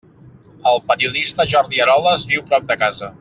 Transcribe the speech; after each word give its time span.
El 0.71 0.79
periodista 0.91 1.47
Jordi 1.53 1.83
Eroles 1.87 2.25
viu 2.33 2.47
prop 2.53 2.67
de 2.73 2.79
casa. 2.87 3.09